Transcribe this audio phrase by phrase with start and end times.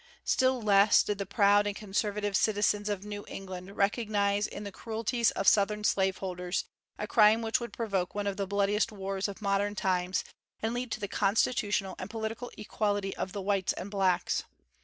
[0.25, 5.29] Still less did the proud and conservative citizens of New England recognize in the cruelties
[5.29, 6.65] of Southern slaveholders
[6.97, 10.23] a crime which would provoke one of the bloodiest wars of modern times,
[10.59, 14.43] and lead to the constitutional and political equality of the whites and blacks.